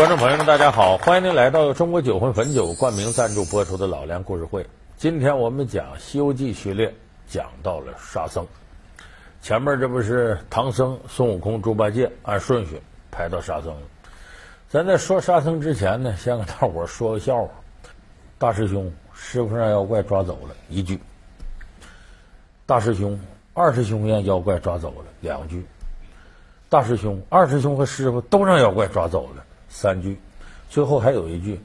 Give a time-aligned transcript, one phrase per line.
[0.00, 4.66] 观众朋友们，大家好，欢迎您来到中国酒魂汾酒冠名赞助播出的老梁故事会。
[4.96, 6.90] 今天我们讲《西游记》序列，
[7.28, 8.46] 讲到了沙僧。
[9.42, 12.80] 前面这不是唐僧、孙悟空、猪八戒按顺序
[13.10, 13.82] 排到沙僧了。
[14.70, 17.50] 咱在说沙僧之前呢，先给大伙说个笑话。
[18.38, 20.96] 大师兄，师傅让妖怪抓走了，一句；
[22.64, 23.20] 大师兄，
[23.52, 25.58] 二师兄让妖怪抓走了，两句；
[26.70, 29.44] 大师兄、二师兄和师傅都让妖怪抓走了。
[29.70, 30.20] 三句，
[30.68, 31.60] 最后还有一句：“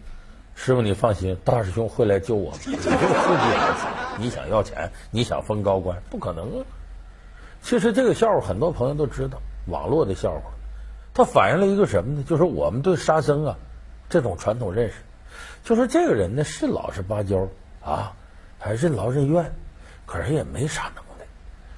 [0.56, 2.60] 师傅，你放心，大师兄会来救我们。
[2.68, 3.88] 你 就自己来死，
[4.20, 6.66] 你想要钱，你想封高官，不可能啊！”
[7.64, 10.42] 其实这个笑话很多朋友都知道，网络的笑话，
[11.16, 12.24] 它反映了一个什么呢？
[12.24, 13.58] 就是我们对沙僧啊
[14.08, 14.96] 这种传统认识，
[15.64, 17.48] 就是这个人呢是老实巴交
[17.84, 18.14] 啊，
[18.60, 19.52] 还任劳任怨，
[20.06, 21.26] 可是也没啥能耐，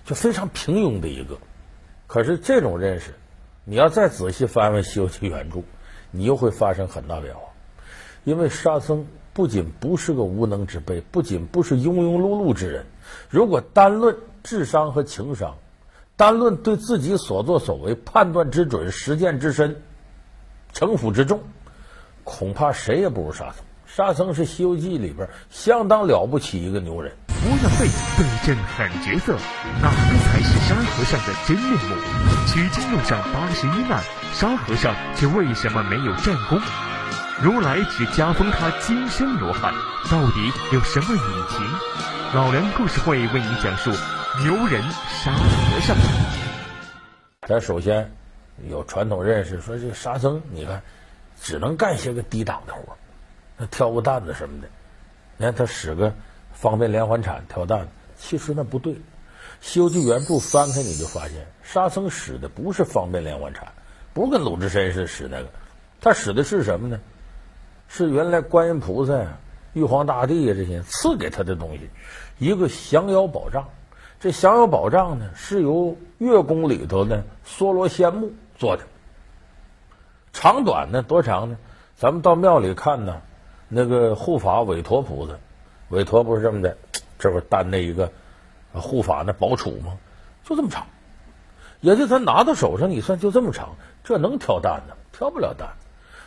[0.04, 1.38] 就非常平庸的一个。
[2.06, 3.14] 可是这种认识，
[3.64, 5.64] 你要再仔细翻翻《西游记》原著。
[6.12, 7.42] 你又会发生很大变化，
[8.24, 12.86] 因为沙僧不仅不是个无能之辈，不仅不是庸庸碌碌之人。
[13.30, 15.56] 如果单论智商和情商，
[16.16, 19.82] 单论对自己所作所为判断之准、实践之深、
[20.74, 21.42] 城府之重，
[22.24, 23.64] 恐怕谁也不如沙僧。
[23.86, 27.14] 沙僧是《西游记》里边相当了不起一个牛人。
[27.48, 29.38] 模样背对阵狠角色，
[29.82, 31.96] 哪个才是沙和尚的真面目？
[32.46, 34.04] 取经路上八十一难，
[34.34, 36.60] 沙和尚却为什么没有战功？
[37.42, 39.74] 如来只加封他金身罗汉，
[40.12, 41.66] 到底有什么隐情？
[42.34, 43.92] 老梁故事会为你讲述
[44.44, 44.84] 牛人
[45.24, 45.96] 沙和尚。
[47.48, 48.12] 咱首先
[48.70, 50.82] 有传统认识，说这沙僧，你看
[51.42, 52.98] 只能干些个低档的活，
[53.56, 54.68] 那挑个担子什么的。
[55.38, 56.14] 你看他使个。
[56.60, 58.94] 方便连环铲挑担，其实那不对。
[59.62, 63.72] 《西游记》原著翻开你就发现，沙僧使的不是方便连环铲，
[64.12, 65.50] 不是跟鲁智深似的使那个，
[66.02, 67.00] 他使的是什么呢？
[67.88, 69.14] 是原来观音菩萨、
[69.74, 71.90] 玉皇大帝呀这些赐给他的东西，
[72.40, 73.70] 一个降妖宝杖。
[74.20, 78.84] 这降妖宝杖呢，是由月宫里头的梭罗仙木做的。
[80.34, 81.58] 长短呢多长呢？
[81.96, 83.22] 咱们到庙里看呢，
[83.70, 85.34] 那个护法韦陀菩萨。
[85.90, 86.78] 韦陀不是这么的，
[87.18, 88.12] 这不担那一个
[88.74, 89.98] 护法那宝杵吗？
[90.44, 90.88] 就这么长，
[91.82, 94.94] 也就他拿到手上，你算就这么长，这能挑担子？
[95.12, 95.70] 挑不了担。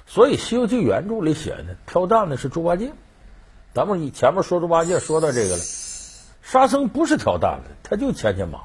[0.06, 2.92] 所以《西游记》原著里写的挑担子是猪八戒。
[3.72, 5.62] 咱们以前面说猪八戒说到这个了，
[6.42, 8.60] 沙僧不是挑担子，他就牵牵马。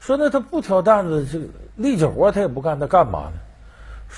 [0.00, 1.46] 说那他不挑担子，这个
[1.76, 3.32] 力气活他也不干，他干嘛呢？